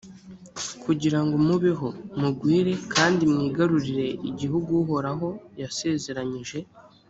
[0.83, 1.89] kugira ngo mubeho,
[2.21, 5.27] mugwire kandi mwigarurire igihugu uhoraho
[5.61, 6.59] yasezeranyije